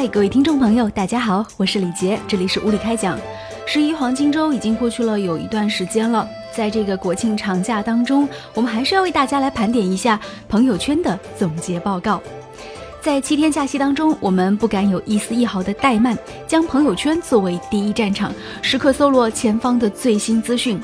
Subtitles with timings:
[0.00, 3.18] 嗨，各位听众朋友，大家好，我是李杰，这里是物理开讲。
[3.66, 10.18] 十一黄金周已经过去了有一段时间了，在这个国庆长假当中，我们还是要为大家来盘点一下
[10.48, 12.18] 朋友圈的总结报告。
[13.02, 18.32] 在七天假期当中，我们不敢有一丝一毫的怠慢，将朋友圈作为第一战场，
[18.62, 20.80] 时刻搜罗前方的最新资讯。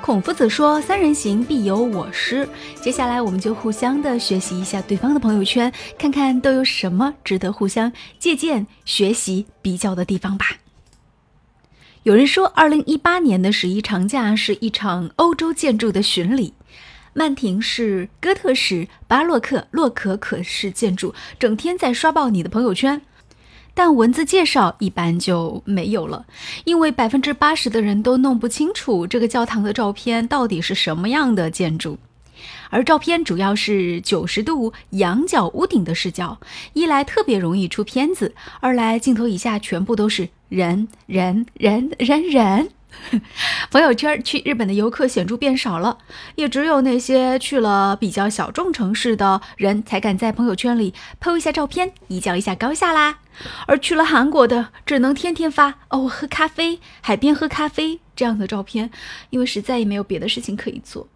[0.00, 2.48] 孔夫子说：“三人行，必有我师。”
[2.80, 10.46] 接下来，我们就互相的学习一下对方的朋友圈，看看都有什么值得互相借鉴、学习、比较的地方吧。
[12.04, 16.54] 有人说，二零一八年的十一长假是一场欧洲建筑的巡礼，
[17.12, 23.02] 曼廷式、哥特式、巴洛克、洛可可式建筑，整天在刷爆你的朋友圈。
[23.78, 26.26] 但文字介绍一般就没有了，
[26.64, 31.96] 因为百分之八十的人都弄不清楚这个教堂的照片到底是什么样的建筑，
[32.70, 36.40] 而照片主要是九十度仰角屋顶的视角，
[36.72, 42.70] 一来特别容易出片子，二来镜头以下全部都是人人人人人。
[43.70, 45.98] 朋友圈去日本的游客显著变少了，
[46.34, 53.18] 也只有那些去了比较小众城市的人才敢在朋友圈里 PO 一下照片，一较一下高下啦。
[53.66, 58.90] 而去了韩国的，只能天天发哦，喝咖啡，海边喝咖啡这样的照片，
[59.30, 61.06] 因为实在也没有别的事情可以做。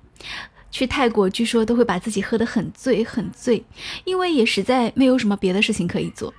[0.70, 3.64] 去泰国，据说都会把自己喝得很醉很醉，
[4.04, 6.32] 因为也实在没有什么别的事情可以做。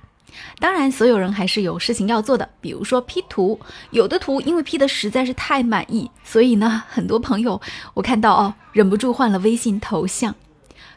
[0.58, 3.58] 当然，所有人还是有事情要做的，比如说 P 图。
[3.90, 7.60] 有的图因为 P 的实在是太满意，所以呢，很多朋友
[7.94, 10.34] 我看到哦，忍不住换了微信头像。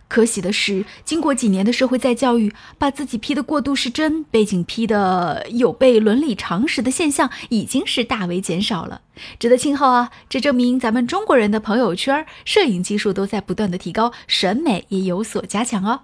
[0.09, 9.01] 可喜的是，经过几年的社会再教育，把自己 P 的过度是真，背景 P 的有悖伦理常识的现象，已经是大为减少了，
[9.37, 10.09] 值得庆贺啊！
[10.29, 15.99] 这证明咱们中国人的朋友圈摄影技术都在不断的提高，审美也有所加强哦。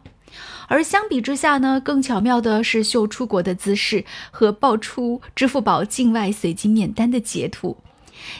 [0.67, 7.77] 而相比之下呢，更巧妙的是秀出国的姿势和爆出支付宝境外随机免单的截图。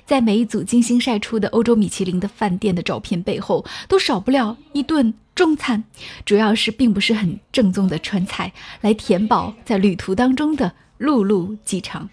[0.05, 5.83] 在每一组精心晒出的欧洲米其林的饭店的照片背后，都少不了一顿中餐，
[6.25, 12.09] 主要是并不是很正宗的川菜，来填饱在旅途当中的陆路饥肠。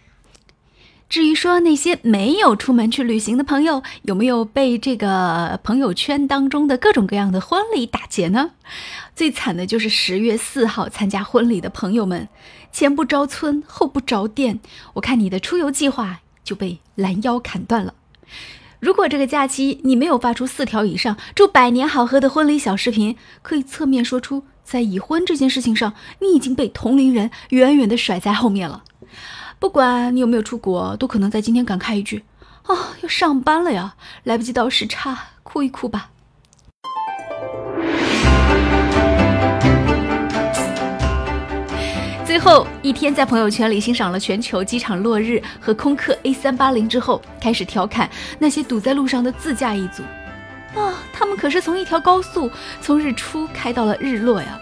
[1.11, 8.53] 至于说那些没有出门去旅行的朋友，有没有被这个朋友圈当中的各种各样的婚礼打劫呢？
[9.15, 12.29] 最惨的就是十月四号参加婚礼的朋友们，
[12.73, 14.61] 前不着村后不着店，
[14.95, 16.21] 我看你的出游计划。
[16.43, 17.95] 就被拦腰砍断了。
[18.81, 28.83] 如果这个假期你没有发出四条以上祝百年好合的婚礼小视频，可以侧面说出在已婚这件事情上，你已经被同龄人远远的甩在后面了。
[29.61, 32.25] 不管你有没有出国，都可能在今天感慨一句
[32.65, 33.95] ：“啊，要上班了呀，
[34.25, 36.09] 来不及倒时差，哭一哭吧。”
[42.25, 50.03] 最后一天，在朋友圈里欣赏了全球机场落日和空客 A 三八零之后，开始调侃那些堵在路上的自驾一族。
[50.75, 52.51] 啊，他们可是从一条高速
[52.81, 54.59] 从日出开到了日落呀！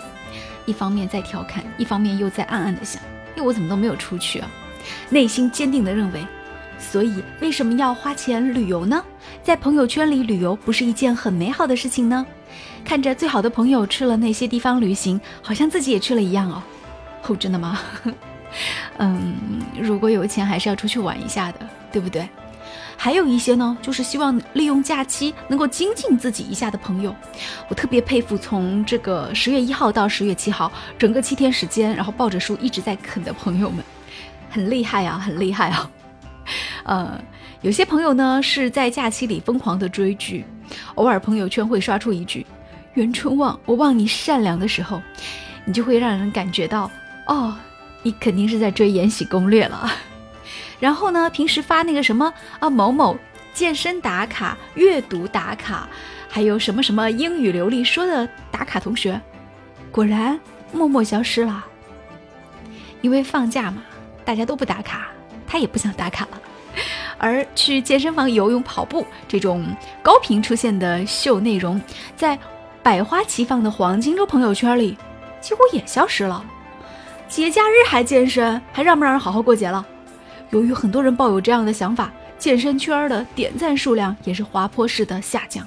[0.66, 3.00] 一方面在调侃，一方面又在暗暗的想：
[3.36, 4.50] 哎，我怎么都没有出去啊？
[5.10, 6.26] 内心坚定的认为，
[6.78, 9.02] 所以为什么要花钱旅游呢？
[9.42, 12.26] 在朋友圈里旅游不是一件很美好的事情呢？
[12.84, 16.62] 看着最好的朋友去了那些地方旅行，好像自己也去了一样哦。
[17.26, 17.78] 哦，真的吗？
[18.98, 19.34] 嗯，
[19.78, 21.58] 如果有钱，还是要出去玩一下的，
[21.92, 22.26] 对不对？
[22.96, 27.14] 还有一些呢，就是希望利用假期能够精进自己一下的朋友，
[27.68, 33.84] 我特别佩服从这个十月一号到十月七号，整个七天时间，然后抱着书一直在啃的朋友们，
[34.58, 35.88] 很厉害啊，很厉害啊！
[36.82, 37.20] 呃，
[37.60, 40.44] 有些朋友呢是在假期里疯狂的追剧，
[40.96, 42.44] 偶尔朋友圈会刷出一句
[42.94, 45.00] “袁春望，我望你善良”的时候，
[45.64, 46.90] 你就会让人感觉到。
[47.28, 47.56] 哦，
[48.02, 49.88] 你肯定是在追《延禧攻略》了。
[50.80, 53.16] 然后呢，平时发那个什么啊，某某
[53.54, 55.88] 健身打卡、阅读打卡，
[56.28, 59.20] 还有什么什么英语流利说的打卡同学，
[59.92, 60.36] 果然
[60.72, 61.64] 默默消失了。
[63.00, 63.82] 因为放假嘛，
[64.28, 65.08] 大家都不打卡，
[65.46, 66.38] 他也不想打卡了。
[67.16, 71.80] 而去健身房游泳、跑步这种高频出现的秀内容，
[72.14, 72.38] 在
[72.82, 74.98] 百花齐放的黄金周朋友圈里，
[75.40, 76.44] 几乎也消失了。
[77.26, 79.82] 节假日还健身，还让不让人好好过节了？
[80.50, 85.66] 由于很多人抱有这样的想法，健身圈的点赞数量也是滑坡式的下降。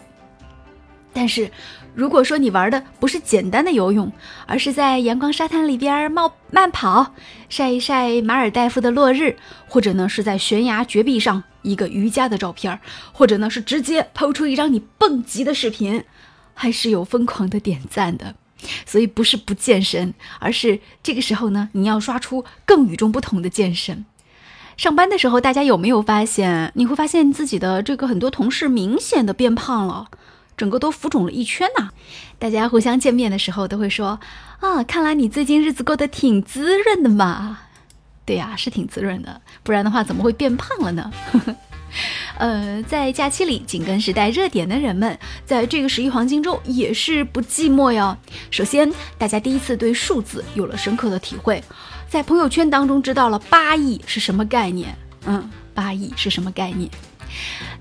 [1.12, 1.50] 但是，
[1.94, 4.12] 如果说你玩的不是简单的游泳，
[4.46, 7.14] 而是在阳光沙滩里边冒慢跑，
[7.50, 9.36] 晒一晒马尔代夫的落日，
[9.68, 12.80] 或者呢是在悬崖绝壁上一个瑜伽的照片，
[13.12, 16.04] 或者呢是直接抛出一张你蹦极的视频，
[16.54, 18.36] 还是有疯狂的点赞的。
[18.86, 24.06] 所以不是不健身，而是这个时候呢，你要刷出更与众不同的健身。
[24.78, 26.72] 上班的时候，大家有没有发现？
[26.76, 30.08] 你会发现自己的这个很多同事明显的变胖了，
[30.57, 31.89] 整个都浮肿了一圈呐。
[32.39, 34.19] 大家互相见面的时候都会说
[34.59, 37.59] ：“啊，看来你最近日子过得挺滋润的嘛。”
[38.25, 41.12] 对呀，是挺滋润的，不然的话怎么会变胖了呢？
[42.38, 48.15] 呃，在假期里紧跟时代热点的人们，在这个十一黄金周也是不寂寞哟。
[48.50, 51.62] 首先，大家第一次对数字有了深刻的体会，
[52.07, 54.95] 在朋友圈当中知道了八亿是什么概念。
[55.25, 56.89] 嗯，八亿是什么概念？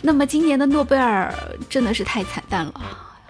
[0.02, 1.34] 那么今年的诺贝尔
[1.68, 2.72] 真的是太惨淡了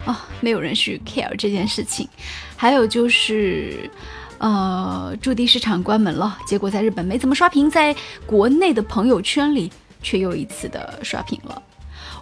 [0.04, 2.08] 啊，没有人去 care 这件事情。
[2.56, 3.90] 还有就是，
[4.38, 7.94] 呃，驻地市场关门了，结果在日本没怎么刷屏，在
[8.26, 9.70] 国内的朋友圈里。
[10.02, 11.62] 却又一次的刷屏了。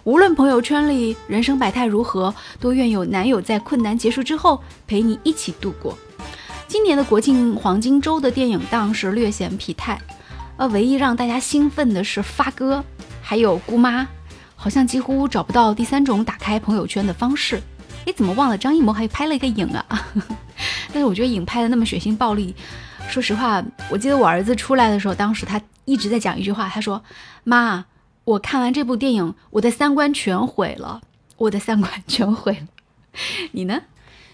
[0.03, 5.97] 无论朋友圈里人生百态如何，都愿有男友在困难结束之后陪你一起度过。
[6.67, 9.97] 今年的国庆黄金周的电影档是略显疲态，
[10.57, 12.83] 呃，唯一让大家兴奋的是发哥，
[13.21, 14.05] 还有姑妈，
[14.59, 17.61] 好像几乎找不到第三种打开朋友圈的方式。
[18.05, 19.85] 诶，怎么忘了张艺谋还拍了一个影啊？
[20.91, 22.53] 但是我觉得影拍的那么血腥暴力，
[23.09, 25.59] 说实话，我记得我儿子出来的时候，当时他。
[25.85, 27.03] 一直在讲一句话，他说
[27.43, 27.85] ：“妈，
[28.23, 31.01] 我看完这部电影，我的三观全毁了，
[31.35, 32.67] 我的三观全毁了。
[33.53, 33.81] 你呢？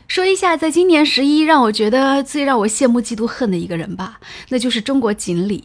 [0.06, 4.20] 说一下，在今年十一让我觉得最让我羡慕、嫉妒、恨的一个人吧，
[4.50, 5.64] 那就是中国锦鲤。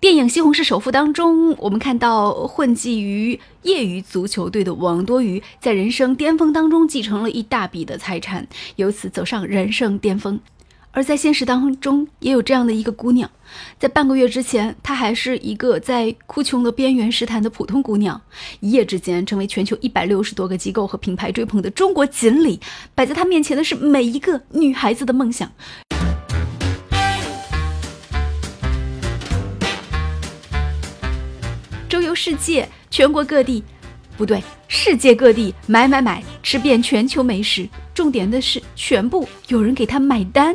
[0.00, 10.40] 电影《西红柿首富》当中，我们看到混迹于业余足球队的王多鱼，在人生巅峰当中继承了一大笔的财产，由此走上人生巅峰。”
[10.94, 13.30] 而在现实当中，也有这样的一个姑娘，
[13.78, 18.20] 在半个月之前，她还是一个在哭穷的边缘试探的普通姑娘，
[18.60, 22.60] 一夜之间成为全球一百六十多个机构和品牌追捧的中国锦鲤。
[22.94, 25.50] 摆在她面前的是每一个女孩子的梦想。
[32.14, 33.62] 世界，全国各地，
[34.16, 37.68] 不对，世界各地买买买，吃遍全球美食。
[37.94, 40.54] 重点的是，全部有人给他买单。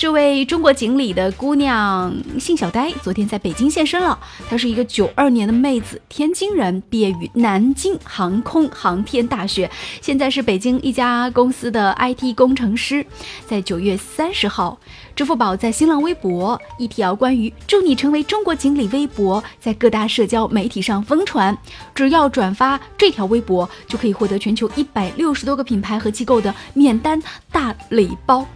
[0.00, 4.18] 这位中国锦鲤的姑娘姓小呆，昨天在北京现身了。
[4.48, 9.70] 她是一个九二年的妹子，天津人，毕业于南京航空航天大学，
[10.00, 13.04] 现在是北京一家公司的 IT 工程师。
[13.46, 14.80] 在九月三十号，
[15.14, 21.54] 支付宝在新浪微博一条关于“祝你成为中国锦鲤”微博在各大社交媒体上疯传，
[21.94, 28.46] 只要转发这条微博，就可以获得全球一百六十多个品牌和机构的免单大礼包。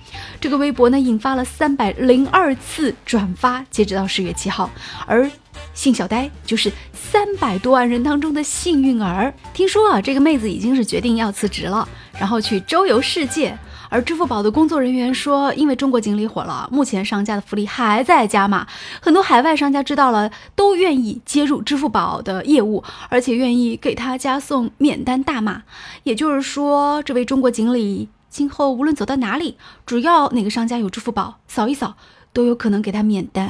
[0.41, 4.71] 这个微博呢，引发了三百零二次转发，截止到十月七号。
[5.07, 5.31] 而
[5.73, 9.33] 姓小呆就是三百多万人当中的幸运儿。
[9.53, 11.89] 听说啊，这个妹子已经是决定要辞职了，
[12.19, 13.57] 然后去周游世界。
[13.91, 18.67] 而支付宝的工作人员说，因为中国锦鲤火了，目前商家的福利还在加码，
[19.01, 25.63] 很多海外商家知道了都愿意接入支付宝的业务，而且愿意给他加送免单大码。
[26.03, 28.09] 也就是说，这位中国锦鲤。
[28.35, 31.95] 今后无论走到哪里，只要哪个商家有支付宝，扫一扫
[32.33, 33.49] 都有可能给他免单。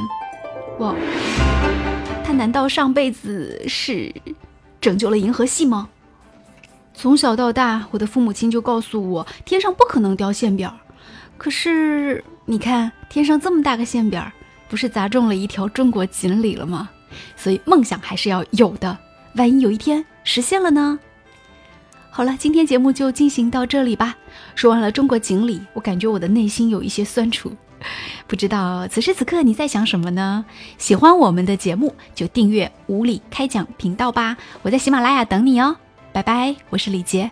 [0.79, 0.95] 哇，
[2.23, 4.15] 他难道上辈子是
[4.83, 5.89] 拯救了银河系吗？
[6.93, 10.71] 从小到大，我的父母亲就告诉我，天上不可能掉馅饼。
[11.39, 14.23] 可是你看，天上这么大个馅饼，
[14.69, 16.91] 不是砸中了一条中国锦鲤了吗？
[17.39, 18.99] 所以梦想还是要有的，
[19.37, 20.99] 万一有一天实现了呢？
[22.11, 24.19] 好了，今天节目就进行到这里吧。
[24.55, 27.53] 说完了中国锦鲤，我感觉我的内心有一些酸楚。
[28.27, 30.45] 不知道此时此刻你在想什么呢？
[30.79, 34.37] 喜欢我们的节目就订阅“无理开讲”频道吧。
[34.63, 35.77] 我在喜马拉雅等你哦，
[36.13, 37.31] 拜拜，我是李杰。